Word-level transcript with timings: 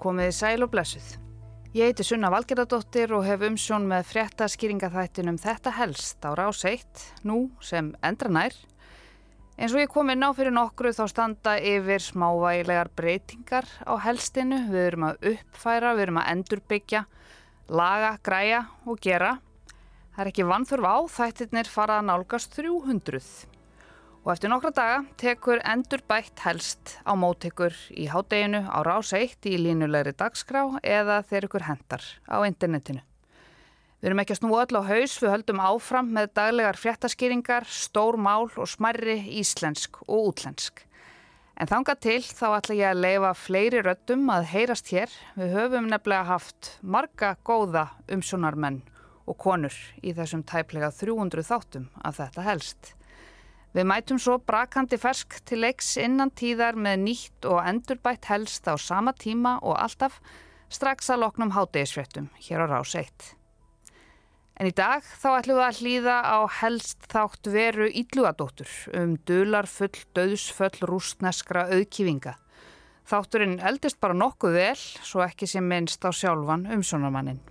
komiði 0.00 0.34
sæl 0.34 0.66
og 0.66 0.72
blessuð. 0.72 1.14
Ég 1.74 1.90
heiti 1.90 2.04
Sunna 2.06 2.28
Valgerðardóttir 2.30 3.10
og 3.16 3.24
hef 3.26 3.42
umsjón 3.42 3.88
með 3.90 4.04
frétta 4.06 4.46
skýringaþættinum 4.46 5.40
Þetta 5.42 5.72
helst 5.74 6.22
á 6.22 6.30
rás 6.38 6.60
1, 6.70 7.02
nú 7.26 7.48
sem 7.58 7.88
endra 7.98 8.30
nær. 8.30 8.54
Eins 9.58 9.74
og 9.74 9.82
ég 9.82 9.90
kom 9.90 10.10
inn 10.10 10.22
á 10.22 10.30
fyrir 10.34 10.54
nokkru 10.54 10.90
þá 10.94 11.04
standa 11.10 11.56
yfir 11.58 12.02
smávægilegar 12.02 12.92
breytingar 12.94 13.66
á 13.86 13.94
helstinu. 14.02 14.60
Við 14.70 14.86
erum 14.88 15.08
að 15.08 15.28
uppfæra, 15.32 15.92
við 15.94 16.06
erum 16.06 16.20
að 16.22 16.30
endurbyggja, 16.34 17.02
laga, 17.70 18.12
græja 18.22 18.64
og 18.86 19.02
gera. 19.02 19.36
Það 20.14 20.22
er 20.24 20.30
ekki 20.30 20.46
vannþurf 20.50 20.86
á, 20.90 20.96
þættirnir 21.18 21.70
fara 21.70 21.98
að 21.98 22.08
nálgast 22.12 22.54
300. 22.54 23.53
Og 24.24 24.30
eftir 24.32 24.48
nokkra 24.48 24.70
daga 24.72 25.00
tekur 25.20 25.60
endur 25.68 26.00
bætt 26.08 26.40
helst 26.46 26.94
á 27.04 27.12
móttekur 27.12 27.74
í 27.92 28.06
hádeginu 28.08 28.62
á 28.64 28.80
rás 28.80 29.10
1 29.12 29.44
í 29.50 29.58
línulegri 29.60 30.14
dagskrá 30.16 30.62
eða 30.80 31.18
þeir 31.28 31.44
ykkur 31.50 31.66
hendar 31.66 32.06
á 32.24 32.40
internetinu. 32.48 33.02
Við 34.00 34.08
erum 34.08 34.22
ekki 34.24 34.32
að 34.32 34.40
snúa 34.40 34.62
öll 34.64 34.80
á 34.80 34.82
haus, 34.88 35.18
við 35.20 35.34
höldum 35.34 35.60
áfram 35.60 36.08
með 36.16 36.32
daglegar 36.40 36.80
fréttaskýringar, 36.80 37.68
stór 37.68 38.16
mál 38.16 38.48
og 38.48 38.64
smerri 38.64 39.18
íslensk 39.42 40.00
og 40.08 40.32
útlensk. 40.32 40.86
En 41.60 41.68
þanga 41.68 41.98
til 42.00 42.18
þá 42.24 42.48
ætla 42.56 42.80
ég 42.80 42.90
að 42.94 43.04
leifa 43.04 43.36
fleiri 43.36 43.84
röttum 43.84 44.26
að 44.32 44.48
heyrast 44.56 44.88
hér. 44.88 45.12
Við 45.36 45.52
höfum 45.52 45.92
nefnilega 45.92 46.32
haft 46.32 46.74
marga 46.80 47.36
góða 47.44 47.90
umsjónarmenn 48.08 48.80
og 49.28 49.36
konur 49.36 49.76
í 50.00 50.16
þessum 50.16 50.48
tæplega 50.48 50.88
300 50.96 51.44
þáttum 51.44 51.90
af 52.00 52.22
þetta 52.24 52.48
helst. 52.48 52.94
Við 53.74 53.88
mætum 53.90 54.20
svo 54.22 54.36
brakandi 54.38 54.94
fersk 55.02 55.40
til 55.50 55.64
leiks 55.64 55.96
innan 55.98 56.30
tíðar 56.30 56.76
með 56.78 57.00
nýtt 57.08 57.46
og 57.50 57.58
endurbætt 57.66 58.28
helst 58.30 58.68
á 58.70 58.78
sama 58.78 59.10
tíma 59.18 59.56
og 59.66 59.74
alltaf 59.74 60.20
strax 60.70 61.10
að 61.10 61.24
loknum 61.24 61.50
hátegisfjöttum 61.56 62.28
hér 62.46 62.62
á 62.62 62.66
rás 62.70 62.94
1. 62.94 63.32
En 64.62 64.68
í 64.70 64.74
dag 64.78 65.02
þá 65.02 65.26
ætlum 65.40 65.58
við 65.58 65.64
að 65.66 65.80
hlýða 65.80 66.18
á 66.22 66.38
helst 66.60 67.08
þátt 67.10 67.50
veru 67.50 67.88
íllugadóttur 67.90 68.70
um 68.94 69.16
dular 69.26 69.66
full 69.66 69.90
döðsföll 70.14 70.86
rústneskra 70.86 71.66
auðkífinga. 71.74 72.36
Þátturinn 73.10 73.58
eldist 73.58 73.98
bara 73.98 74.14
nokkuð 74.14 74.54
vel 74.54 74.78
svo 74.78 75.26
ekki 75.26 75.50
sem 75.50 75.66
minnst 75.66 76.06
á 76.06 76.14
sjálfan 76.14 76.68
umsónarmannin. 76.78 77.42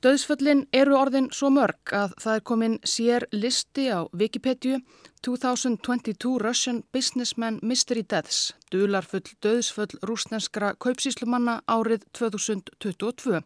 Döðsföllin 0.00 0.62
eru 0.72 0.94
orðin 0.96 1.26
svo 1.36 1.50
mörg 1.52 1.90
að 1.92 2.12
það 2.22 2.36
er 2.38 2.44
komin 2.48 2.76
sér 2.88 3.24
listi 3.36 3.82
á 3.92 4.08
Wikipedia 4.16 4.78
2022 5.26 6.38
Russian 6.40 6.78
Businessman 6.88 7.58
Mystery 7.60 8.00
Deaths, 8.08 8.54
dularfull 8.72 9.28
döðsföll 9.44 9.98
rúsnenskra 10.08 10.70
kaupsíslumanna 10.80 11.58
árið 11.68 12.06
2022, 12.16 13.42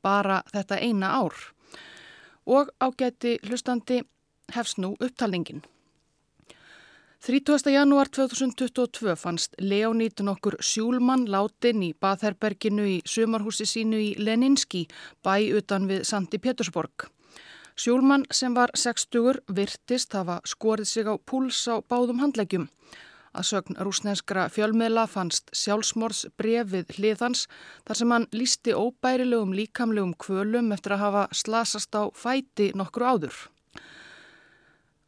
bara 0.00 0.40
þetta 0.54 0.80
eina 0.80 1.12
ár. 1.20 1.36
Og 2.48 2.72
ágæti 2.80 3.36
hlustandi 3.44 4.00
hefst 4.56 4.80
nú 4.80 4.94
upptalningin. 5.04 5.60
30. 7.20 7.68
janúar 7.68 8.08
2022 8.08 9.12
fannst 9.14 9.52
Leonid 9.60 10.22
nokkur 10.24 10.54
sjúlmann 10.64 11.26
látin 11.28 11.82
í 11.84 11.90
Baðherberginu 11.92 12.86
í 12.88 12.94
sumarhúsi 13.04 13.66
sínu 13.68 14.00
í 14.00 14.06
Leninski, 14.16 14.86
bæ 15.20 15.52
utan 15.58 15.84
við 15.90 16.06
Sandi 16.08 16.40
Petersborg. 16.40 17.10
Sjúlmann 17.76 18.24
sem 18.32 18.56
var 18.56 18.72
60 18.72 19.42
virtist 19.52 20.16
hafa 20.16 20.38
skorið 20.48 20.88
sig 20.88 21.12
á 21.12 21.20
púls 21.20 21.60
á 21.68 21.84
báðum 21.84 22.24
handleggjum. 22.24 22.70
Að 23.36 23.48
sögn 23.52 23.76
rúsnenskra 23.76 24.48
fjölmiðla 24.48 25.04
fannst 25.04 25.52
sjálfsmors 25.52 26.24
brefið 26.40 26.96
hliðans 26.96 27.46
þar 27.84 28.00
sem 28.00 28.16
hann 28.16 28.30
lísti 28.32 28.72
óbærilegum 28.72 29.52
líkamlegum 29.52 30.16
kvölum 30.16 30.72
eftir 30.72 30.96
að 30.96 31.04
hafa 31.04 31.28
slasast 31.36 31.92
á 31.92 32.08
fæti 32.16 32.72
nokkru 32.72 33.12
áður. 33.12 33.36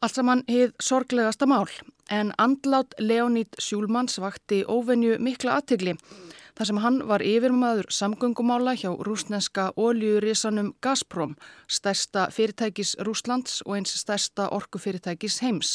Allt 0.03 0.17
saman 0.17 0.41
hið 0.51 0.73
sorglegasta 0.83 1.47
mál 1.47 1.69
en 2.11 2.33
andlát 2.35 2.91
Leonid 2.99 3.55
Sjúlmanns 3.55 4.17
vakti 4.19 4.57
óvenju 4.67 5.15
mikla 5.23 5.53
aðtigli 5.61 5.93
þar 6.57 6.67
sem 6.67 6.81
hann 6.83 6.97
var 7.07 7.23
yfirmaður 7.23 7.87
samgöngumála 7.87 8.73
hjá 8.81 8.89
rúsneska 9.07 9.69
oljurisanum 9.79 10.73
Gazprom, 10.83 11.37
stærsta 11.71 12.27
fyrirtækis 12.35 12.97
Rúslands 13.07 13.61
og 13.63 13.77
eins 13.77 13.95
stærsta 14.03 14.49
orkufyrirtækis 14.51 15.39
heims. 15.45 15.71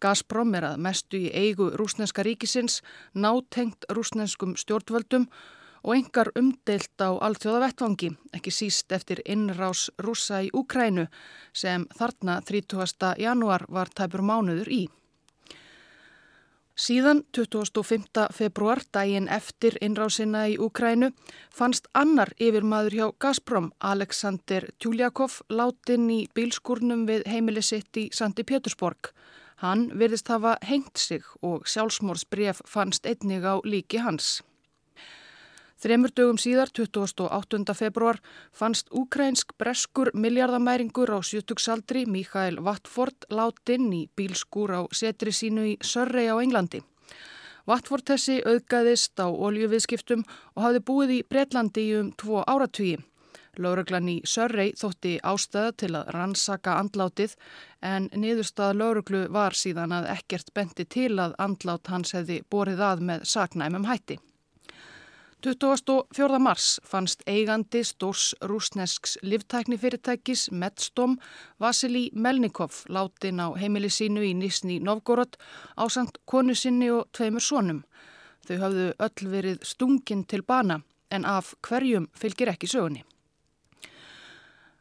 Gazprom 0.00 0.56
er 0.56 0.70
að 0.72 0.80
mestu 0.88 1.20
í 1.20 1.28
eigu 1.28 1.68
rúsneska 1.76 2.24
ríkisins, 2.24 2.80
nátengt 3.12 3.84
rúsneskum 3.92 4.56
stjórnvöldum 4.56 5.28
og 5.28 5.59
engar 5.84 6.30
umdeilt 6.36 7.00
á 7.00 7.10
alþjóða 7.16 7.60
vettvangi, 7.64 8.10
ekki 8.36 8.52
síst 8.52 8.92
eftir 8.92 9.22
innrás 9.24 9.88
rúsa 9.98 10.42
í 10.44 10.50
Úkrænu 10.52 11.06
sem 11.52 11.86
þarna 11.98 12.40
30. 12.44 13.14
januar 13.18 13.64
var 13.68 13.88
tæpur 13.88 14.22
mánuður 14.22 14.68
í. 14.68 14.82
Síðan 16.80 17.24
25. 17.36 18.28
februar, 18.32 18.80
daginn 18.92 19.28
eftir 19.28 19.74
innrásina 19.84 20.46
í 20.48 20.54
Úkrænu, 20.56 21.10
fannst 21.52 21.90
annar 21.92 22.32
yfirmaður 22.40 22.96
hjá 22.96 23.06
Gazprom, 23.20 23.72
Alexander 23.80 24.68
Tjúliakov, 24.80 25.42
látin 25.52 26.08
í 26.08 26.20
bílskurnum 26.34 27.04
við 27.10 27.26
heimili 27.28 27.60
sitt 27.60 28.00
í 28.00 28.08
Sandi 28.16 28.46
Pétursborg. 28.48 29.12
Hann 29.60 29.90
virðist 29.92 30.32
hafa 30.32 30.56
hengt 30.64 30.96
sig 30.96 31.26
og 31.44 31.68
sjálfsmórsbref 31.68 32.62
fannst 32.64 33.04
einnig 33.04 33.44
á 33.44 33.60
líki 33.60 34.00
hans. 34.00 34.38
Þremur 35.80 36.12
dögum 36.12 36.36
síðar, 36.36 36.68
28. 36.76 37.72
februar, 37.72 38.18
fannst 38.52 38.90
úkrænsk 38.92 39.54
breskur 39.56 40.10
miljardamæringur 40.12 41.08
á 41.08 41.24
sjötugsaldri 41.24 42.02
Mikael 42.04 42.60
Vatford 42.60 43.24
láttinn 43.32 43.88
í 43.96 44.02
bílskúr 44.12 44.74
á 44.76 44.80
setri 44.92 45.32
sínu 45.32 45.64
í 45.70 45.74
Sörrei 45.80 46.28
á 46.28 46.36
Englandi. 46.36 46.82
Vatford 47.64 48.04
þessi 48.12 48.42
auðgæðist 48.44 49.24
á 49.24 49.32
oljuviðskiptum 49.32 50.26
og 50.28 50.62
hafði 50.66 50.84
búið 50.84 51.16
í 51.16 51.20
Breitlandi 51.32 51.88
í 51.88 51.96
um 51.96 52.12
tvo 52.12 52.44
áratugi. 52.44 52.98
Lauruglan 53.56 54.12
í 54.12 54.20
Sörrei 54.28 54.74
þótti 54.76 55.16
ástæða 55.24 55.74
til 55.80 55.94
að 55.96 56.12
rannsaka 56.12 56.76
andlátið 56.76 57.38
en 57.80 58.12
niðurstaða 58.12 58.76
lauruglu 58.76 59.28
var 59.32 59.56
síðan 59.56 59.96
að 59.96 60.12
ekkert 60.18 60.52
benti 60.52 60.84
til 60.84 61.14
að 61.16 61.38
andlát 61.40 61.88
hans 61.88 62.12
hefði 62.12 62.42
borið 62.52 62.84
að 62.84 63.08
með 63.08 63.30
saknæmum 63.32 63.88
hætti. 63.88 64.20
24. 65.42 66.38
mars 66.38 66.80
fannst 66.84 67.22
eigandi 67.26 67.80
stórs 67.84 68.34
rúsnesks 68.42 69.18
livtæknifyrirtækis 69.22 70.50
Medstom 70.50 71.16
Vasili 71.60 72.10
Melnikov 72.14 72.70
látin 72.88 73.40
á 73.40 73.48
heimili 73.56 73.88
sínu 73.88 74.20
í 74.20 74.34
Nisni 74.36 74.80
Novgorod 74.84 75.40
á 75.80 75.88
samt 75.88 76.20
konu 76.26 76.54
sinni 76.54 76.90
og 76.90 77.08
tveimur 77.16 77.40
sonum. 77.40 77.80
Þau 78.44 78.56
hafðu 78.60 78.86
öll 79.06 79.30
verið 79.32 79.64
stungin 79.64 80.26
til 80.28 80.42
bana 80.42 80.82
en 81.10 81.24
af 81.24 81.54
hverjum 81.64 82.10
fylgir 82.12 82.52
ekki 82.52 82.68
sögunni. 82.68 83.04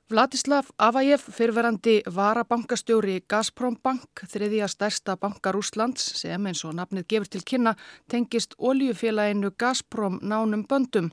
Vladislav 0.10 0.66
Avajev, 0.78 1.22
fyrverandi 1.30 2.00
varabankastjóri 2.10 3.20
Gazprom 3.30 3.76
Bank, 3.84 4.24
þriðja 4.26 4.66
stærsta 4.74 5.14
bankar 5.22 5.54
Úslands 5.60 6.02
sem 6.18 6.48
eins 6.50 6.64
og 6.66 6.74
nafnið 6.80 7.06
gefur 7.14 7.30
til 7.36 7.44
kynna 7.52 7.76
tengist 8.10 8.56
oljufélaginu 8.58 9.52
Gazprom 9.54 10.18
nánum 10.26 10.64
böndum, 10.66 11.12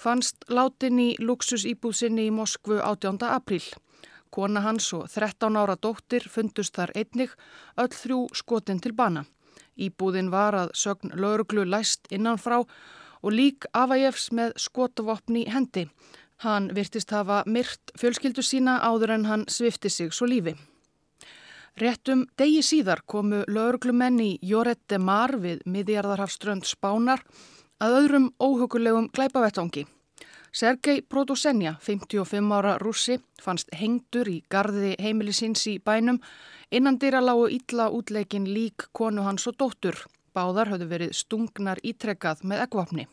fannst 0.00 0.48
látin 0.48 1.02
í 1.04 1.10
luxusýbúðsynni 1.20 2.24
í 2.30 2.32
Moskvu 2.32 2.80
18. 2.80 3.20
apríl. 3.28 3.68
Kona 4.32 4.64
hans 4.64 4.88
og 4.96 5.12
13 5.12 5.60
ára 5.60 5.76
dóttir 5.76 6.24
fundust 6.24 6.80
þar 6.80 6.94
einnig 6.96 7.36
öll 7.76 7.92
þrjú 7.92 8.22
skotin 8.32 8.80
til 8.80 8.96
bana. 8.96 9.26
Íbúðin 9.76 10.32
var 10.32 10.56
að 10.56 10.72
sögn 10.72 11.12
lauruglu 11.20 11.68
læst 11.68 12.08
innanfrá 12.08 12.62
og 13.22 13.30
lík 13.36 13.68
Avajevs 13.76 14.30
með 14.32 14.56
skotavopni 14.56 15.44
hendi. 15.52 15.84
Hann 16.42 16.72
virtist 16.74 17.12
hafa 17.14 17.44
myrt 17.46 17.92
fjölskyldu 17.98 18.42
sína 18.42 18.80
áður 18.82 19.12
en 19.14 19.26
hann 19.30 19.44
svifti 19.46 19.90
sig 19.90 20.10
svo 20.10 20.26
lífi. 20.26 20.56
Réttum 21.78 22.24
degi 22.36 22.64
síðar 22.66 23.04
komu 23.06 23.44
lauruglumenn 23.48 24.18
í 24.20 24.30
Joret 24.42 24.80
de 24.90 24.98
Mar 24.98 25.36
við 25.44 25.62
miðjarðarhafströnd 25.70 26.66
Spánar 26.66 27.22
að 27.78 27.96
öðrum 28.00 28.26
óhugulegum 28.42 29.06
glæpavettangi. 29.14 29.86
Sergei 30.52 31.00
Protosenja, 31.00 31.76
55 31.80 32.52
ára 32.58 32.74
rússi, 32.82 33.20
fannst 33.40 33.70
hengdur 33.72 34.28
í 34.28 34.42
gardi 34.50 34.96
heimilisins 35.00 35.62
í 35.70 35.78
bænum 35.78 36.20
innan 36.70 36.98
dýra 36.98 37.22
lágu 37.22 37.46
ítla 37.48 37.88
útleikin 37.88 38.50
lík 38.50 38.90
konu 38.92 39.22
hans 39.22 39.46
og 39.46 39.56
dóttur. 39.62 39.96
Báðar 40.34 40.74
höfðu 40.74 40.90
verið 40.90 41.16
stungnar 41.16 41.80
ítrekkað 41.86 42.42
með 42.44 42.66
ekvapni. 42.66 43.08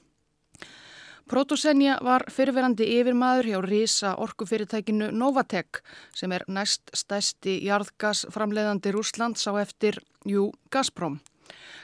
Protosenja 1.29 1.99
var 2.01 2.23
fyrirverandi 2.33 2.87
yfirmaður 2.89 3.47
hjá 3.51 3.57
Risa 3.61 4.15
orkufyrirtækinu 4.23 5.11
Novatek 5.13 5.77
sem 6.17 6.31
er 6.33 6.41
næst 6.49 6.89
stæsti 6.97 7.59
jarðgasframleðandi 7.67 8.89
Rúslands 8.95 9.45
á 9.45 9.53
eftir 9.61 9.99
Jú 10.25 10.47
Gazprom. 10.73 11.19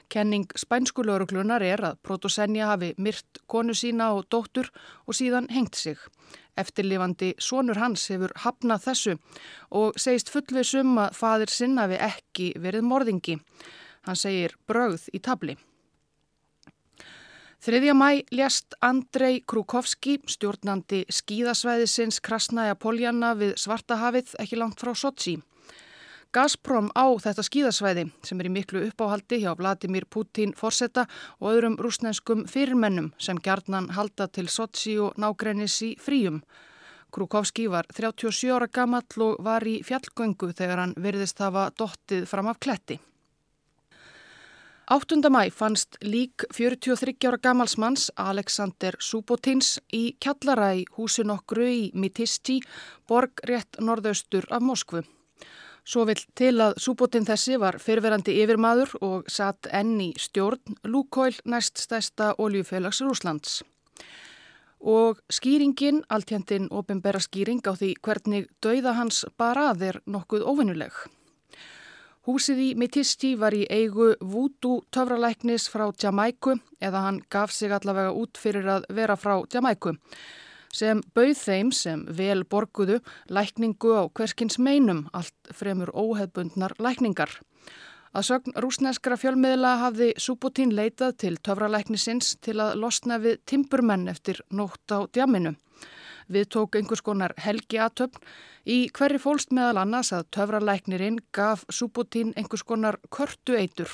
Kenning 0.09 0.49
spænsku 0.57 1.05
lauruglunar 1.05 1.61
er 1.61 1.83
að 1.91 1.99
Protosenja 2.01 2.71
hafi 2.71 2.95
myrt 2.97 3.43
konu 3.45 3.77
sína 3.77 4.09
og 4.17 4.25
dóttur 4.33 4.71
og 5.05 5.13
síðan 5.13 5.51
hengt 5.53 5.77
sig. 5.77 6.01
Eftirlifandi 6.57 7.35
sonur 7.37 7.77
hans 7.77 8.07
hefur 8.09 8.33
hafnað 8.47 8.87
þessu 8.87 9.15
og 9.69 10.01
segist 10.01 10.33
fullveisum 10.33 10.97
að 11.05 11.21
fadir 11.21 11.53
sinn 11.53 11.77
hafi 11.77 12.01
ekki 12.01 12.51
verið 12.65 12.89
morðingi. 12.89 13.37
Hann 14.09 14.17
segir 14.17 14.57
brauð 14.65 15.05
í 15.13 15.21
tabli. 15.21 15.59
Þriðja 17.63 17.93
mæ 17.95 18.09
ljast 18.35 18.75
Andrei 18.83 19.39
Krúkovski, 19.47 20.17
stjórnandi 20.27 21.05
skíðasvæðisins 21.07 22.19
Krasnaja 22.25 22.75
Poljana 22.75 23.31
við 23.39 23.55
Svartahafið 23.61 24.35
ekki 24.43 24.59
langt 24.59 24.83
frá 24.83 24.91
Sochi. 24.93 25.37
Gazprom 26.35 26.89
á 26.91 27.07
þetta 27.23 27.45
skíðasvæði 27.47 28.09
sem 28.27 28.41
er 28.43 28.49
í 28.49 28.51
miklu 28.51 28.81
uppáhaldi 28.89 29.39
hjá 29.45 29.53
Vladimir 29.55 30.03
Putin 30.11 30.51
forsetta 30.57 31.05
og 31.39 31.53
öðrum 31.53 31.79
rúsnenskum 31.79 32.43
fyrirmennum 32.51 33.13
sem 33.17 33.39
gjarnan 33.39 33.93
halda 33.95 34.27
til 34.27 34.51
Sochi 34.51 34.97
og 34.99 35.15
nágrennis 35.15 35.79
í 35.87 35.93
fríum. 35.95 36.43
Krúkovski 37.15 37.69
var 37.71 37.87
37 37.95 38.51
ára 38.51 38.67
gamall 38.67 39.23
og 39.23 39.39
var 39.39 39.63
í 39.63 39.79
fjallgöngu 39.87 40.51
þegar 40.51 40.83
hann 40.83 40.97
virðist 40.99 41.39
hafa 41.39 41.69
dottið 41.79 42.27
fram 42.27 42.51
af 42.51 42.59
kletti. 42.59 42.99
8. 44.87 45.17
mæ 45.29 45.49
fannst 45.49 45.97
lík 46.01 46.43
43 46.53 47.25
ára 47.25 47.37
gamalsmanns 47.41 48.11
Alexander 48.15 48.93
Subotins 49.01 49.79
í 49.89 50.13
kjallara 50.21 50.67
í 50.77 50.83
húsin 50.93 51.33
okkru 51.33 51.65
í 51.65 51.79
Mitisti, 51.97 52.59
borg 53.09 53.41
rétt 53.49 53.79
norðaustur 53.81 54.45
af 54.53 54.61
Moskvu. 54.61 55.01
Svo 55.81 56.05
vill 56.05 56.21
til 56.37 56.61
að 56.61 56.77
Subotin 56.77 57.25
þessi 57.25 57.57
var 57.57 57.79
fyrverandi 57.81 58.37
yfirmaður 58.43 58.93
og 59.01 59.25
satt 59.25 59.65
enn 59.73 59.97
í 60.05 60.11
stjórn 60.21 60.77
Lúkóil 60.85 61.41
næst 61.49 61.81
stæsta 61.81 62.35
oljufélags 62.37 63.01
Rúslands. 63.01 63.63
Og 64.85 65.17
skýringin, 65.33 66.03
alltjendin 66.13 66.69
ofinbæra 66.69 67.17
skýring 67.25 67.65
á 67.65 67.73
því 67.73 67.95
hvernig 68.05 68.49
dauða 68.61 68.93
hans 69.01 69.25
bara 69.33 69.71
er 69.81 70.03
nokkuð 70.05 70.45
óvinnuleg. 70.45 70.93
Húsið 72.25 72.59
í 72.63 72.67
Mitisti 72.73 73.35
var 73.37 73.53
í 73.53 73.67
eigu 73.69 74.15
Voodoo 74.17 74.79
töfralæknis 74.89 75.67
frá 75.69 75.83
Jamaiku 76.01 76.55
eða 76.81 77.03
hann 77.03 77.19
gaf 77.29 77.51
sig 77.53 77.69
allavega 77.69 78.15
út 78.17 78.39
fyrir 78.41 78.65
að 78.65 78.87
vera 78.97 79.13
frá 79.13 79.35
Jamaiku 79.53 79.93
sem 80.73 81.03
bauð 81.13 81.37
þeim 81.37 81.69
sem 81.71 82.01
vel 82.17 82.41
borguðu 82.49 82.97
lækningu 83.29 83.93
á 83.93 84.03
hverskins 84.09 84.57
meinum 84.57 85.03
allt 85.13 85.53
fremur 85.53 85.93
óheðbundnar 85.93 86.73
lækningar. 86.81 87.29
Að 88.15 88.27
sögn 88.31 88.57
rúsneskra 88.63 89.19
fjölmiðla 89.21 89.75
hafði 89.83 90.09
Subotín 90.17 90.73
leitað 90.73 91.19
til 91.21 91.35
töfralæknisins 91.45 92.39
til 92.41 92.57
að 92.57 92.79
losna 92.81 93.21
við 93.21 93.37
timburmenn 93.45 94.09
eftir 94.09 94.41
nótt 94.49 94.89
á 94.89 95.05
djaminu. 95.13 95.53
Við 96.31 96.47
tók 96.55 96.75
einhvers 96.77 97.03
konar 97.05 97.35
helgi 97.37 97.77
aðtöfn 97.81 98.23
í 98.65 98.77
hverju 98.95 99.21
fólst 99.21 99.53
meðal 99.53 99.83
annars 99.83 100.11
að 100.15 100.27
töfralæknirinn 100.37 101.19
gaf 101.35 101.65
Subotín 101.69 102.33
einhvers 102.35 102.65
konar 102.65 102.97
körtu 103.13 103.57
eitur. 103.59 103.91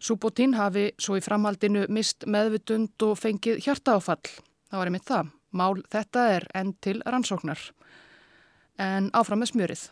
Subotín 0.00 0.54
hafi 0.54 0.92
svo 0.96 1.18
í 1.18 1.24
framhaldinu 1.24 1.84
mist 1.92 2.24
meðvitund 2.26 3.02
og 3.02 3.18
fengið 3.18 3.60
hjartaáfall. 3.66 4.22
Það 4.70 4.80
var 4.80 4.90
einmitt 4.90 5.08
það. 5.08 5.32
Mál 5.52 5.82
þetta 5.90 6.24
er 6.36 6.48
enn 6.54 6.74
til 6.80 6.98
rannsóknar. 7.04 7.60
En 8.78 9.10
áfram 9.16 9.42
með 9.42 9.52
smjörið. 9.52 9.84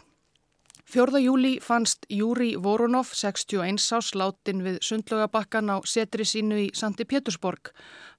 4. 0.87 1.19
júli 1.19 1.59
fannst 1.61 2.07
Júri 2.09 2.55
Voronov, 2.63 3.09
61 3.11 3.83
ás, 3.93 4.13
látin 4.15 4.61
við 4.63 4.77
sundlögabakkan 4.87 5.67
á 5.67 5.83
setri 5.83 6.23
sínu 6.23 6.61
í 6.63 6.67
Sandi 6.79 7.03
Pétursborg. 7.03 7.73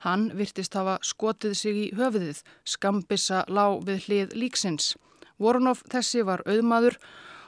Hann 0.04 0.34
virtist 0.36 0.76
hafa 0.76 0.98
skotið 1.00 1.56
sig 1.56 1.80
í 1.80 1.86
höfuðið, 1.96 2.44
skambissa 2.68 3.46
lág 3.48 3.88
við 3.88 4.04
hlið 4.10 4.36
líksins. 4.36 4.98
Voronov 5.40 5.86
þessi 5.88 6.26
var 6.28 6.44
auðmaður 6.44 7.00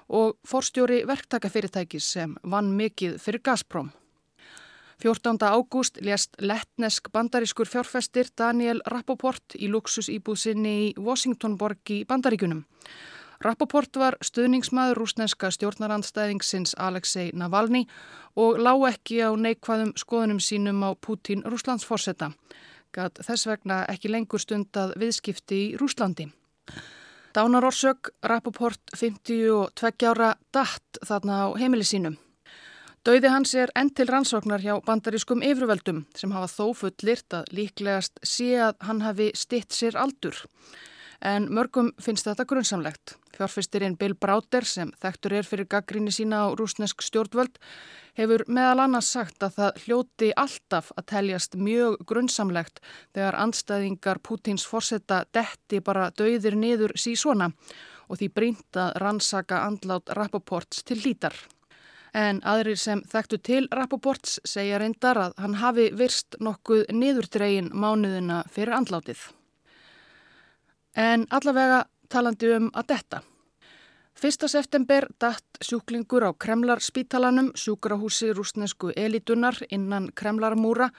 og 0.07 0.39
forstjóri 0.47 1.03
verktakafyrirtækis 1.03 2.07
sem 2.15 2.39
vann 2.43 2.71
mikið 2.79 3.19
fyrir 3.19 3.43
Gazprom. 3.43 3.91
14. 5.03 5.35
ágúst 5.43 5.99
lést 5.99 6.39
lettnesk 6.39 7.11
bandarískur 7.11 7.67
fjárfestir 7.67 8.31
Daniel 8.37 8.79
Rappaport 8.87 9.59
í 9.59 9.67
luxusýbúðsynni 9.67 10.75
í 10.79 10.91
Washingtonborg 10.95 11.91
í 11.91 12.05
bandaríkunum. 12.07 12.63
Rappaport 13.39 13.95
var 13.95 14.17
stuðningsmaður 14.19 14.97
rúsneska 14.99 15.47
stjórnarandstæðingsins 15.55 16.73
Alexei 16.75 17.29
Navalny 17.31 17.85
og 18.35 18.57
lág 18.59 18.81
ekki 18.89 19.21
á 19.23 19.31
neikvæðum 19.31 19.93
skoðunum 19.95 20.41
sínum 20.43 20.83
á 20.83 20.91
Putin 20.99 21.45
Rúslandsforsetta. 21.47 22.33
Gat 22.91 23.21
þess 23.23 23.47
vegna 23.47 23.85
ekki 23.87 24.11
lengur 24.11 24.43
stundað 24.43 24.91
viðskipti 24.99 25.61
í 25.69 25.71
Rúslandi. 25.79 26.27
Dánarorsök 27.31 28.11
Rappaport 28.27 28.81
52 28.99 30.11
ára 30.11 30.33
datt 30.51 30.99
þarna 30.99 31.47
á 31.47 31.55
heimili 31.55 31.87
sínum. 31.87 32.19
Dauði 33.07 33.31
hans 33.31 33.55
er 33.55 33.71
enn 33.79 33.95
til 33.95 34.09
rannsóknar 34.11 34.59
hjá 34.59 34.75
bandarískum 34.83 35.39
yfirvöldum 35.47 36.03
sem 36.11 36.35
hafa 36.35 36.51
þó 36.51 36.75
fullirt 36.75 37.39
að 37.39 37.53
líklegast 37.55 38.19
sé 38.19 38.57
að 38.67 38.75
hann 38.83 39.05
hafi 39.07 39.31
stitt 39.31 39.71
sér 39.71 39.95
aldur 39.95 40.43
en 41.21 41.47
mörgum 41.53 41.91
finnst 42.01 42.27
þetta 42.27 42.45
grunnsamlegt. 42.47 43.15
Fjárfyrstirinn 43.35 43.97
Bill 43.99 44.15
Browder 44.15 44.65
sem 44.67 44.91
þekktur 45.01 45.35
er 45.39 45.47
fyrir 45.47 45.67
gaggrinni 45.69 46.11
sína 46.11 46.45
á 46.47 46.55
rúsnesk 46.55 47.03
stjórnvöld 47.03 47.59
hefur 48.19 48.43
meðal 48.47 48.85
annars 48.85 49.11
sagt 49.13 49.43
að 49.43 49.59
það 49.59 49.83
hljóti 49.83 50.31
alltaf 50.35 50.91
að 50.97 51.07
teljast 51.13 51.55
mjög 51.55 51.99
grunnsamlegt 52.09 52.81
þegar 53.15 53.39
andstæðingar 53.43 54.19
Pútins 54.23 54.65
fórsetta 54.67 55.23
detti 55.35 55.79
bara 55.79 56.09
dauðir 56.11 56.57
niður 56.59 56.95
sí 56.95 57.15
svona 57.15 57.51
og 58.09 58.19
því 58.19 58.29
brínt 58.33 58.79
að 58.79 58.99
rannsaka 59.03 59.63
andlát 59.67 60.11
Rappaports 60.17 60.83
til 60.83 60.99
lítar. 61.03 61.35
En 62.13 62.39
aðrir 62.41 62.79
sem 62.81 63.03
þekktu 63.05 63.37
til 63.45 63.67
Rappaports 63.71 64.39
segja 64.43 64.79
reyndar 64.81 65.19
að 65.27 65.35
hann 65.37 65.59
hafi 65.61 65.91
virst 65.93 66.39
nokkuð 66.41 66.87
niðurdregin 66.89 67.69
mánuðina 67.69 68.43
fyrir 68.49 68.79
andlátið. 68.79 69.27
En 70.99 71.23
allavega 71.31 71.85
talandi 72.11 72.49
um 72.57 72.65
að 72.75 72.89
detta. 72.91 73.21
1. 74.19 74.49
september 74.51 75.05
datt 75.23 75.61
sjúklingur 75.63 76.25
á 76.27 76.35
Kremlarspítalanum, 76.35 77.53
sjúkrahúsi 77.55 78.33
rúsnesku 78.35 78.91
elitunar 78.91 79.55
innan 79.71 80.09
Kremlarmúra, 80.11 80.89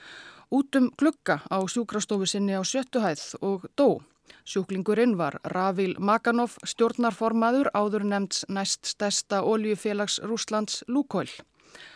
út 0.49 0.73
um 0.75 0.89
glugga 0.97 1.43
á 1.45 1.61
sjúkrastofu 1.69 2.25
sinni 2.25 2.57
á 2.57 2.65
sjöttuhæð 2.65 3.21
og 3.45 3.69
dó. 3.77 4.01
Sjúklingurinn 4.41 5.19
var 5.21 5.37
Ravil 5.45 5.93
Maganov, 5.99 6.57
stjórnarformaður 6.65 7.69
áður 7.77 8.07
nefnds 8.09 8.45
næst 8.49 8.89
stærsta 8.89 9.43
oljufélags 9.45 10.17
Rúslands 10.25 10.81
Lúkóil. 10.87 11.29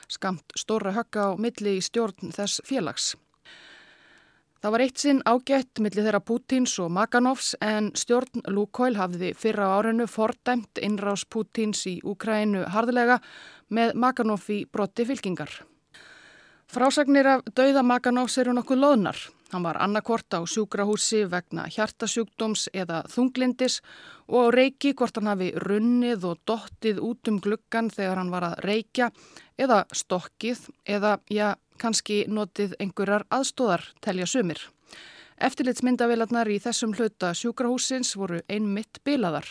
Skamt 0.07 0.53
stóra 0.53 0.93
högga 0.93 1.33
á 1.33 1.41
milli 1.41 1.79
í 1.79 1.81
stjórn 1.81 2.29
þess 2.37 2.61
félags. 2.69 3.15
Það 4.65 4.73
var 4.73 4.81
eitt 4.81 4.97
sinn 4.97 5.19
ágætt 5.29 5.79
millir 5.85 6.01
þeirra 6.07 6.19
Pútins 6.25 6.71
og 6.81 6.87
Maganovs 6.89 7.51
en 7.61 7.91
stjórn 7.93 8.41
Lúkóil 8.49 8.95
hafði 8.97 9.27
fyrra 9.37 9.67
á 9.69 9.77
árinu 9.77 10.07
fordæmt 10.09 10.79
innrás 10.81 11.21
Pútins 11.29 11.83
í 11.85 11.99
Úkrænu 12.01 12.63
harðlega 12.73 13.19
með 13.69 13.93
Maganov 13.93 14.47
í 14.49 14.63
brotti 14.65 15.05
fylkingar. 15.05 15.51
Frásagnir 16.65 17.29
af 17.29 17.43
dauða 17.53 17.83
Maganovs 17.85 18.39
eru 18.41 18.55
nokkuð 18.57 18.81
loðnar. 18.81 19.19
Hann 19.53 19.67
var 19.67 19.77
annarkort 19.85 20.33
á 20.33 20.41
sjúkrahúsi 20.49 21.27
vegna 21.29 21.67
hjartasjúkdóms 21.69 22.65
eða 22.73 23.03
þunglindis 23.13 23.83
og 24.25 24.49
á 24.49 24.53
reiki 24.55 24.95
hvort 24.97 25.19
hann 25.21 25.29
hafi 25.29 25.51
runnið 25.61 26.25
og 26.31 26.41
dottið 26.49 27.03
út 27.05 27.29
um 27.29 27.37
gluggan 27.37 27.93
þegar 27.93 28.17
hann 28.17 28.33
var 28.33 28.49
að 28.49 28.57
reikja 28.65 29.11
eða 29.61 29.83
stokkið 29.93 30.65
eða, 30.89 31.19
já, 31.29 31.53
kannski 31.81 32.23
notið 32.27 32.75
einhverjar 32.79 33.25
aðstóðar 33.33 33.83
telja 34.01 34.27
sumir. 34.29 34.59
Eftirlitsmyndavélarnar 35.35 36.47
í 36.47 36.59
þessum 36.63 36.93
hluta 36.95 37.33
sjúkrahúsins 37.35 38.13
voru 38.15 38.39
einmitt 38.47 39.01
bilaðar. 39.03 39.47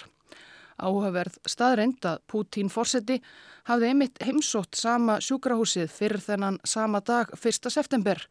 Áhugaverð 0.81 1.37
staðreind 1.47 2.07
að 2.09 2.23
Pútín 2.31 2.71
fórseti 2.73 3.21
hafði 3.69 3.93
einmitt 3.93 4.23
heimsótt 4.25 4.75
sama 4.79 5.21
sjúkrahúsið 5.23 5.93
fyrir 5.93 6.25
þennan 6.25 6.59
sama 6.65 7.01
dag 7.05 7.31
1. 7.37 7.71
september 7.71 8.25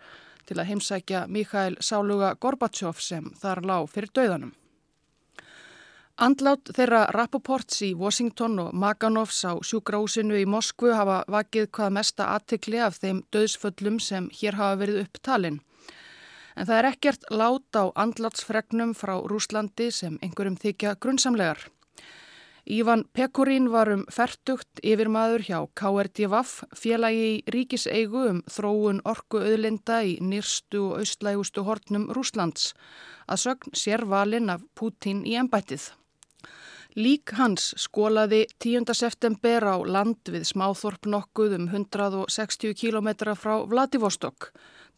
til 0.48 0.58
að 0.60 0.74
heimsækja 0.74 1.24
Mikael 1.28 1.78
Sáluga 1.80 2.34
Gorbatsjóf 2.36 3.00
sem 3.02 3.32
þar 3.40 3.64
lág 3.64 3.88
fyrir 3.94 4.12
döðanum. 4.18 4.52
Andlát 6.22 6.70
þeirra 6.70 7.08
Rappaports 7.10 7.80
í 7.82 7.96
Washington 7.98 8.60
og 8.62 8.74
Maganovs 8.78 9.40
á 9.50 9.58
sjúkrahúsinu 9.66 10.36
í 10.38 10.46
Moskvu 10.46 10.92
hafa 10.94 11.24
vakið 11.26 11.72
hvað 11.74 11.96
mesta 11.96 12.28
aðtikli 12.36 12.78
af 12.78 13.00
þeim 13.02 13.24
döðsföllum 13.34 13.98
sem 13.98 14.28
hér 14.30 14.60
hafa 14.60 14.78
verið 14.78 15.00
upptalinn. 15.08 15.58
En 16.54 16.68
það 16.70 16.78
er 16.78 16.88
ekkert 16.92 17.26
lát 17.34 17.80
á 17.82 17.90
andlátsfregnum 17.98 18.94
frá 18.94 19.16
Rúslandi 19.26 19.90
sem 19.90 20.20
einhverjum 20.22 20.60
þykja 20.62 20.94
grunnsamlegar. 21.02 21.66
Ívan 22.70 23.08
Pekurín 23.18 23.72
var 23.74 23.90
um 23.90 24.06
færtugt 24.06 24.84
yfirmaður 24.86 25.48
hjá 25.50 25.58
KRDVAF, 25.74 26.54
félagi 26.78 27.26
í 27.32 27.42
ríkiseigu 27.58 28.22
um 28.30 28.44
þróun 28.46 29.02
orku 29.02 29.42
auðlinda 29.42 30.04
í 30.06 30.20
nýrstu 30.22 30.86
og 30.92 31.02
austlægustu 31.02 31.66
hortnum 31.66 32.06
Rúslands, 32.14 32.72
að 33.26 33.44
sögn 33.48 33.74
sér 33.74 34.06
valin 34.06 34.54
af 34.54 34.62
Pútín 34.78 35.26
í 35.26 35.34
ennbættið. 35.42 35.90
Lík 36.94 37.32
hans 37.40 37.72
skólaði 37.82 38.44
10. 38.62 38.92
september 38.94 39.66
á 39.66 39.82
land 39.82 40.30
við 40.30 40.44
smáþorp 40.46 41.08
nokkuð 41.10 41.56
um 41.58 41.64
160 41.72 42.76
km 42.78 43.34
frá 43.34 43.66
Vladivostok. 43.66 44.52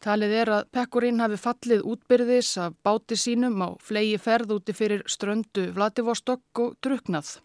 Talið 0.04 0.34
er 0.42 0.52
að 0.58 0.68
Pekkurinn 0.76 1.22
hafi 1.24 1.40
fallið 1.40 1.86
útbyrðis 1.88 2.52
af 2.60 2.76
báti 2.84 3.16
sínum 3.16 3.56
á 3.64 3.80
flegi 3.80 4.20
ferð 4.20 4.52
úti 4.58 4.76
fyrir 4.76 5.06
ströndu 5.08 5.70
Vladivostok 5.72 6.62
og 6.66 6.76
druknað. 6.84 7.38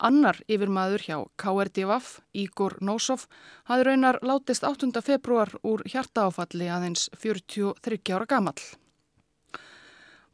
Annar 0.00 0.40
yfirmaður 0.48 1.04
hjá 1.04 1.18
KRDVF, 1.36 2.22
Ígor 2.32 2.80
Nósov, 2.80 3.28
hafði 3.68 3.90
raunar 3.90 4.22
látist 4.24 4.64
8. 4.64 4.96
februar 5.04 5.52
úr 5.60 5.84
hjartaáfalli 5.84 6.72
aðeins 6.72 7.10
43 7.20 8.16
ára 8.16 8.24
gamall. 8.24 8.62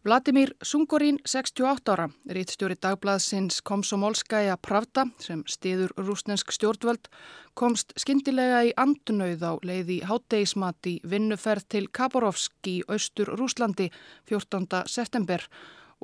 Vladimir 0.05 0.55
Sungorín, 0.63 1.17
68 1.25 1.93
ára, 1.93 2.11
rítstjóri 2.29 2.75
dagblaðsins 2.77 3.63
Komsomolskaja 3.65 4.59
Pravda 4.61 5.07
sem 5.17 5.41
stiður 5.49 5.95
rúsnesk 5.97 6.53
stjórnvöld, 6.53 7.09
komst 7.57 7.95
skindilega 7.97 8.59
í 8.69 8.75
andunauð 8.77 9.47
á 9.49 9.53
leiði 9.65 10.03
hátteismati 10.05 10.99
vinnuferð 11.09 11.65
til 11.73 11.89
Kaborovsk 11.89 12.69
í 12.69 12.77
austur 12.85 13.33
Rúslandi 13.33 13.89
14. 14.29 14.85
september 14.85 15.49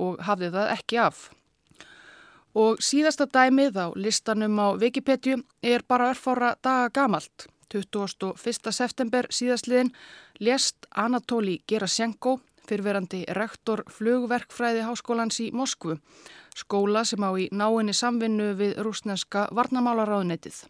og 0.01 0.25
hafði 0.25 0.49
það 0.57 0.75
ekki 0.79 1.03
af. 1.05 1.23
Og 2.57 2.81
síðasta 2.81 3.29
dæmið 3.29 3.83
á 3.85 3.87
listanum 4.01 4.57
á 4.65 4.81
Wikipedia 4.81 5.37
er 5.61 5.85
bara 5.85 6.15
örfára 6.15 6.55
daga 6.65 6.89
gamalt. 6.89 7.51
21. 7.71 8.73
september 8.73 9.29
síðastliðin 9.31 9.93
lést 10.41 10.89
Anatóli 10.91 11.61
Gerashenko 11.69 12.41
fyrverandi 12.71 13.25
rektor 13.37 13.83
flugverkfræði 13.91 14.87
háskólans 14.87 15.41
í 15.43 15.51
Moskvu, 15.53 15.99
skóla 16.57 17.05
sem 17.05 17.23
á 17.27 17.31
í 17.35 17.49
náinni 17.51 17.95
samvinnu 17.97 18.53
við 18.59 18.79
rúsneska 18.87 19.49
varnamálaráðunetið. 19.57 20.63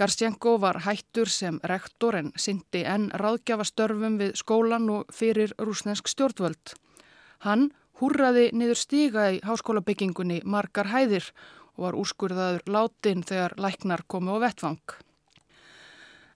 Garstjenko 0.00 0.54
var 0.62 0.78
hættur 0.86 1.28
sem 1.28 1.58
rektor 1.70 2.16
en 2.16 2.30
syndi 2.36 2.86
enn 2.88 3.10
ráðgjafastörfum 3.20 4.16
við 4.22 4.38
skólan 4.40 4.88
og 4.94 5.10
fyrir 5.12 5.52
rúsnesk 5.60 6.08
stjórnvöld. 6.08 6.72
Hann 7.44 7.68
húrraði 8.00 8.46
niður 8.56 8.80
stíga 8.80 9.26
í 9.34 9.42
háskólabyggingunni 9.44 10.40
margar 10.44 10.88
hæðir 10.88 11.28
og 11.76 11.84
var 11.84 12.00
úrskurðaður 12.00 12.64
látin 12.72 13.26
þegar 13.28 13.58
læknar 13.60 14.06
komu 14.08 14.40
á 14.40 14.48
vettvang. 14.48 14.80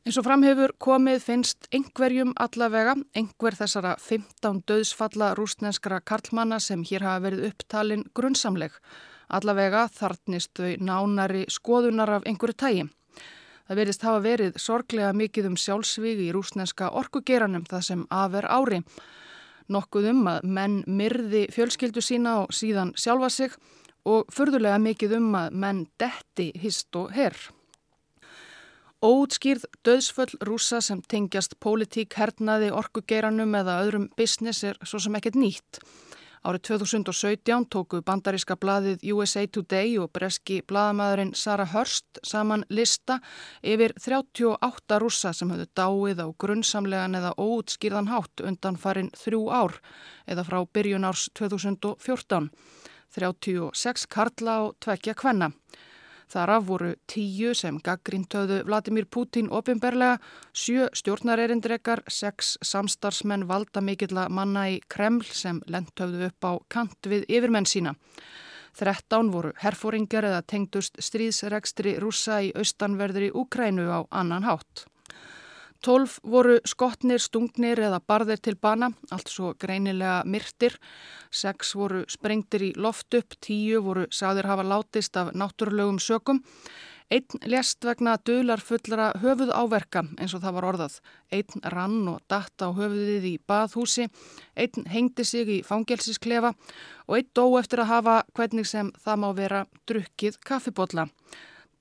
Eins 0.05 0.19
og 0.21 0.27
framhefur 0.27 0.75
komið 0.85 1.23
finnst 1.25 1.67
einhverjum 1.73 2.35
allavega, 2.37 2.93
einhver 3.17 3.55
þessara 3.57 3.95
15 3.97 4.59
döðsfalla 4.69 5.31
rúsnenskra 5.39 6.03
karlmanna 6.05 6.59
sem 6.61 6.83
hér 6.85 7.07
hafa 7.07 7.23
verið 7.25 7.47
upptalinn 7.49 8.03
grunnsamleg. 8.13 8.77
Allavega 9.33 9.87
þartnist 9.97 10.53
þau 10.61 10.77
nánari 10.85 11.47
skoðunar 11.49 12.13
af 12.19 12.29
einhverju 12.29 12.59
tægi. 12.61 12.85
Það 13.65 13.81
verðist 13.81 14.05
hafa 14.05 14.21
verið 14.29 14.61
sorglega 14.67 15.17
mikið 15.17 15.51
um 15.55 15.59
sjálfsvígi 15.65 16.29
í 16.29 16.37
rúsnenska 16.37 16.93
orkugeranum 17.01 17.65
það 17.73 17.89
sem 17.89 18.07
afer 18.13 18.53
ári. 18.53 18.85
Nokkuð 19.73 20.13
um 20.13 20.25
að 20.37 20.45
menn 20.45 20.79
myrði 20.85 21.47
fjölskyldu 21.49 22.05
sína 22.05 22.43
og 22.45 22.53
síðan 22.53 22.93
sjálfa 22.93 23.33
sig 23.33 23.57
og 24.05 24.29
fyrðulega 24.29 24.77
mikið 24.85 25.17
um 25.23 25.37
að 25.47 25.61
menn 25.65 25.87
detti 25.97 26.53
hist 26.61 26.93
og 26.93 27.17
herr. 27.17 27.54
Óutskýrð 29.05 29.67
döðsföll 29.85 30.39
rúsa 30.49 30.79
sem 30.81 31.03
tengjast 31.05 31.59
pólitík, 31.61 32.15
hernaði, 32.17 32.71
orkugeiranum 32.73 33.53
eða 33.59 33.75
öðrum 33.83 34.07
business 34.17 34.65
er 34.65 34.79
svo 34.81 34.97
sem 35.03 35.19
ekkert 35.19 35.37
nýtt. 35.37 35.81
Árið 36.45 36.63
2017 36.71 37.67
tóku 37.69 38.01
bandaríska 38.01 38.57
bladið 38.57 39.05
USA 39.13 39.45
Today 39.45 39.99
og 40.01 40.09
breski 40.17 40.63
bladamæðurinn 40.65 41.35
Sara 41.37 41.69
Hörst 41.69 42.23
saman 42.25 42.65
lista 42.73 43.19
yfir 43.61 43.93
38 44.01 45.01
rúsa 45.05 45.35
sem 45.37 45.53
höfðu 45.53 45.69
dáið 45.77 46.25
á 46.25 46.27
grunnsamlegan 46.41 47.21
eða 47.21 47.37
óutskýrðan 47.37 48.09
hátt 48.09 48.41
undan 48.41 48.81
farin 48.81 49.13
þrjú 49.21 49.47
ár 49.53 49.81
eða 50.25 50.49
frá 50.49 50.63
byrjun 50.65 51.05
árs 51.05 51.29
2014. 51.37 52.49
36 53.15 54.09
karla 54.09 54.63
og 54.65 54.79
tvekja 54.81 55.13
kvenna. 55.13 55.53
Þaraf 56.35 56.64
voru 56.67 56.88
tíu 57.07 57.53
sem 57.55 57.76
gaggrintöðu 57.79 58.64
Vladimir 58.67 59.05
Putin 59.07 59.47
ofinberlega, 59.55 60.17
sjö 60.50 60.88
stjórnarerindrekar, 60.99 62.03
sex 62.11 62.57
samstarfsmenn 62.59 63.47
valda 63.47 63.83
mikilla 63.85 64.25
manna 64.29 64.64
í 64.73 64.81
Kreml 64.91 65.23
sem 65.31 65.61
lentöfðu 65.71 66.26
upp 66.26 66.49
á 66.50 66.53
kant 66.75 67.11
við 67.12 67.29
yfirmenn 67.29 67.71
sína. 67.71 67.95
Þrettán 68.75 69.31
voru 69.31 69.53
herfóringar 69.62 70.26
eða 70.26 70.43
tengdust 70.43 70.99
stríðsregstri 70.99 71.95
rúsa 72.03 72.41
í 72.43 72.50
austanverðri 72.59 73.31
Úkrænu 73.31 73.87
á 73.87 74.03
annan 74.11 74.43
hátt. 74.43 74.88
Tólf 75.85 76.14
voru 76.25 76.55
skotnir, 76.64 77.21
stungnir 77.21 77.76
eða 77.85 77.99
barðir 78.00 78.41
til 78.41 78.55
bana, 78.57 78.87
allt 79.12 79.29
svo 79.29 79.50
greinilega 79.61 80.23
myrtir. 80.25 80.79
Seks 81.29 81.75
voru 81.76 82.07
sprengtir 82.09 82.64
í 82.64 82.71
loft 82.81 83.12
upp, 83.19 83.37
tíu 83.45 83.83
voru 83.85 84.07
sáðir 84.09 84.49
hafa 84.49 84.64
látist 84.64 85.21
af 85.21 85.35
náttúrulegum 85.37 86.00
sökum. 86.00 86.41
Einn 87.12 87.45
lest 87.53 87.85
vegna 87.85 88.17
dölar 88.17 88.64
fullra 88.64 89.11
höfuð 89.21 89.53
áverka 89.53 90.07
eins 90.17 90.33
og 90.33 90.41
það 90.41 90.57
var 90.57 90.71
orðað. 90.73 90.99
Einn 91.37 91.69
rann 91.76 92.09
og 92.09 92.23
datt 92.33 92.64
á 92.64 92.73
höfuðið 92.73 93.29
í 93.29 93.37
baðhúsi. 93.45 94.09
Einn 94.57 94.88
hengdi 94.88 95.29
sig 95.29 95.53
í 95.53 95.62
fangelsísklefa 95.69 96.55
og 97.05 97.19
einn 97.19 97.33
dó 97.37 97.45
eftir 97.61 97.85
að 97.85 97.93
hafa 97.93 98.21
hvernig 98.33 98.73
sem 98.73 98.88
það 99.05 99.21
má 99.21 99.35
vera 99.37 99.67
drukkið 99.85 100.41
kaffibotla. 100.49 101.11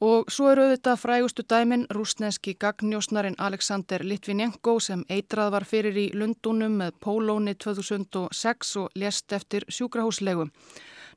Og 0.04 0.28
svo 0.28 0.50
eru 0.52 0.66
auðvitað 0.66 0.98
frægustu 1.00 1.44
dæmin 1.48 1.86
rúsneski 1.96 2.58
gagnjósnarin 2.60 3.38
Alexander 3.40 4.02
Litvinenko 4.04 4.74
sem 4.84 5.06
eitrað 5.08 5.54
var 5.54 5.64
fyrir 5.64 5.96
í 5.96 6.10
Lundunum 6.12 6.76
með 6.82 6.98
pólóni 7.06 7.54
2006 7.56 8.74
og 8.82 8.98
lést 9.00 9.32
eftir 9.38 9.64
sjúkrahúslegu. 9.72 10.50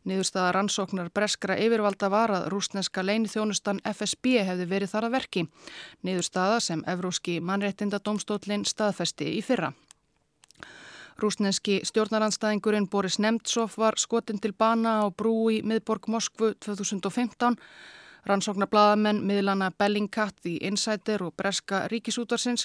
Niðurstaða 0.06 0.52
rannsóknar 0.54 1.10
breskra 1.10 1.56
yfirvalda 1.64 2.12
var 2.14 2.34
að 2.36 2.46
rúsneska 2.52 3.02
leinithjónustan 3.02 3.82
FSB 3.90 4.36
hefði 4.46 4.68
verið 4.70 4.94
þar 4.94 5.08
að 5.08 5.16
verki. 5.16 5.44
Niðurstaða 6.06 6.62
sem 6.68 6.86
Evróski 6.86 7.40
mannréttindadómstólinn 7.42 8.68
staðfesti 8.70 9.32
í 9.34 9.42
fyrra. 9.42 9.72
Rúsneski 11.18 11.80
stjórnaranstæðingurinn 11.90 12.86
Boris 12.92 13.18
Nemtsov 13.18 13.74
var 13.82 13.98
skotin 13.98 14.38
til 14.38 14.54
bana 14.54 15.00
á 15.02 15.10
brú 15.10 15.48
í 15.50 15.62
miðborg 15.66 16.06
Moskvu 16.12 16.54
2015 16.60 17.56
Rannsóknarbladamenn 18.26 19.20
miðlana 19.22 19.68
Bellingcat 19.78 20.46
í 20.50 20.56
Insider 20.66 21.22
og 21.22 21.36
Breska 21.38 21.84
Ríkisútarsins 21.92 22.64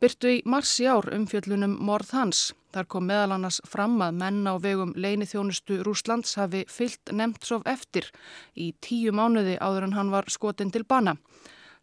byrtu 0.00 0.30
í 0.32 0.38
mars 0.48 0.72
í 0.80 0.86
ár 0.88 1.10
umfjöllunum 1.12 1.74
morð 1.84 2.14
hans. 2.16 2.44
Þar 2.72 2.88
kom 2.88 3.04
meðal 3.10 3.34
annars 3.36 3.60
fram 3.68 3.98
að 4.00 4.16
menn 4.22 4.48
á 4.48 4.56
vegum 4.56 4.94
leini 4.96 5.28
þjónustu 5.28 5.82
Rúslands 5.84 6.38
hafi 6.40 6.64
fyllt 6.72 7.12
Nemtsov 7.12 7.68
eftir 7.68 8.08
í 8.56 8.72
tíu 8.80 9.12
mánuði 9.12 9.58
áður 9.60 9.90
en 9.90 9.94
hann 9.98 10.14
var 10.14 10.32
skotin 10.32 10.72
til 10.72 10.86
bana. 10.88 11.18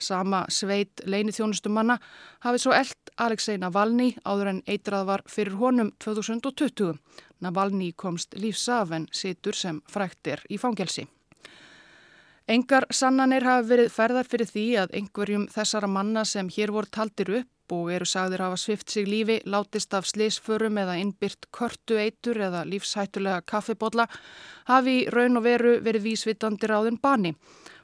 Sama 0.02 0.48
sveit 0.50 1.06
leini 1.06 1.30
þjónustu 1.30 1.70
manna 1.70 2.00
hafi 2.42 2.66
svo 2.66 2.74
eld 2.74 3.14
Alexei 3.22 3.62
Navalny 3.62 4.16
áður 4.26 4.56
en 4.56 4.66
eitrað 4.66 5.06
var 5.14 5.28
fyrir 5.30 5.62
honum 5.62 5.94
2020. 6.02 6.98
Navalny 7.46 7.94
komst 7.94 8.34
lífsaf 8.34 8.98
en 8.98 9.10
situr 9.14 9.54
sem 9.54 9.84
fræktir 9.86 10.42
í 10.50 10.58
fangelsi. 10.58 11.06
Engar 12.50 12.88
sannanir 12.90 13.46
hafa 13.46 13.68
verið 13.70 13.92
ferðar 13.94 14.28
fyrir 14.28 14.50
því 14.50 14.66
að 14.82 14.94
einhverjum 14.98 15.44
þessara 15.54 15.88
manna 15.88 16.24
sem 16.26 16.48
hér 16.50 16.74
voru 16.74 16.90
taldir 16.90 17.30
upp 17.42 17.76
og 17.76 17.92
eru 17.94 18.06
sagðir 18.10 18.42
hafa 18.44 18.58
svift 18.58 18.90
sig 18.90 19.06
lífi, 19.08 19.38
látist 19.46 19.94
af 19.94 20.08
slisförum 20.10 20.80
eða 20.82 20.98
innbyrt 21.00 21.48
körtu 21.56 22.00
eitur 22.02 22.42
eða 22.42 22.66
lífshættulega 22.68 23.46
kaffibodla 23.48 24.08
hafi 24.68 25.06
raun 25.14 25.38
og 25.38 25.46
veru 25.46 25.78
verið 25.86 26.10
vísvitandi 26.10 26.68
ráðin 26.68 27.00
bani. 27.02 27.36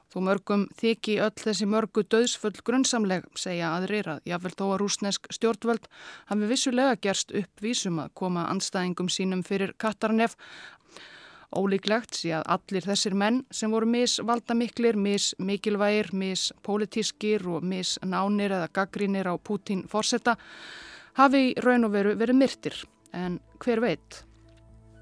Þó 0.08 0.22
mörgum 0.24 0.62
þykji 0.80 1.18
öll 1.20 1.36
þessi 1.36 1.66
mörgu 1.68 2.02
döðsfull 2.08 2.56
grunnsamleg, 2.66 3.26
segja 3.36 3.74
aðrir 3.76 4.08
að 4.14 4.30
jáfnvel 4.32 4.54
þó 4.56 4.64
að 4.68 4.78
rúsnesk 4.82 5.28
stjórnvöld 5.36 5.90
hafi 6.30 6.48
vissulega 6.48 6.96
gerst 7.04 7.34
uppvísum 7.36 8.00
að 8.00 8.14
koma 8.16 8.46
anstæðingum 8.54 9.12
sínum 9.12 9.44
fyrir 9.44 9.76
Katarnef 9.78 10.38
Ólíklegt 11.56 12.18
sé 12.20 12.34
að 12.36 12.44
allir 12.58 12.84
þessir 12.84 13.16
menn 13.16 13.40
sem 13.56 13.72
voru 13.72 13.88
misvaldamiklir, 13.88 14.98
mismikilvægir, 15.00 16.12
mispolítískir 16.12 17.48
og 17.48 17.64
misnánir 17.64 18.52
eða 18.52 18.68
gaggrínir 18.76 19.30
á 19.32 19.36
Pútín 19.40 19.86
fórsetta 19.88 20.36
hafi 21.16 21.54
raun 21.64 21.88
og 21.88 21.96
veru 21.96 22.18
verið 22.20 22.42
myrtir. 22.42 22.82
En 23.16 23.40
hver 23.64 23.80
veit? 23.80 24.24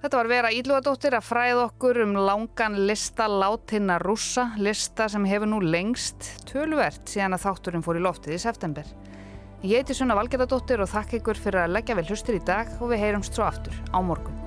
Þetta 0.06 0.20
var 0.20 0.30
vera 0.30 0.54
ílúadóttir 0.54 1.16
að 1.18 1.26
fræða 1.26 1.64
okkur 1.66 2.04
um 2.04 2.14
langan 2.28 2.78
lista 2.86 3.26
látinna 3.26 3.98
rússa, 3.98 4.52
lista 4.62 5.10
sem 5.10 5.26
hefur 5.26 5.50
nú 5.50 5.64
lengst 5.66 6.30
tölvert 6.46 7.10
síðan 7.10 7.40
að 7.40 7.48
þátturinn 7.48 7.86
fór 7.88 7.98
í 7.98 8.06
loftið 8.06 8.38
í 8.38 8.42
september. 8.46 8.96
Ég 9.66 9.82
heiti 9.82 9.98
Sunna 9.98 10.14
Valgerðardóttir 10.20 10.86
og 10.86 10.94
þakk 10.94 11.18
ykkur 11.24 11.42
fyrir 11.42 11.66
að 11.66 11.80
leggja 11.80 11.98
vel 11.98 12.06
hlustir 12.12 12.38
í 12.38 12.46
dag 12.46 12.70
og 12.78 12.94
við 12.94 13.08
heyrumst 13.08 13.34
svo 13.34 13.50
aftur 13.50 13.74
á 13.90 13.98
morgun. 13.98 14.45